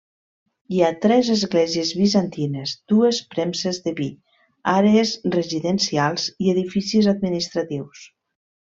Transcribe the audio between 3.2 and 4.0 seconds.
premses de